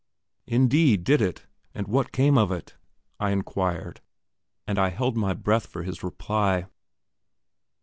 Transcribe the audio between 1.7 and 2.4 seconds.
and what came